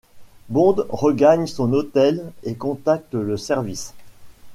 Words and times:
Bond 0.49 0.87
regagne 0.89 1.45
son 1.45 1.71
hôtel 1.73 2.31
et 2.41 2.55
contact 2.55 3.13
le 3.13 3.37
Service. 3.37 3.93